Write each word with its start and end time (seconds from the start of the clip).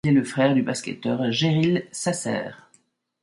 Il 0.03 0.09
est 0.09 0.13
le 0.13 0.23
frère 0.23 0.55
du 0.55 0.63
basketteur 0.63 1.31
Jeryl 1.31 1.85
Sasser. 1.91 2.45